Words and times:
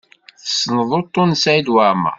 Tessneḍ 0.43 0.91
uṭṭun 0.99 1.29
n 1.35 1.39
Saɛid 1.43 1.67
Waɛmaṛ? 1.73 2.09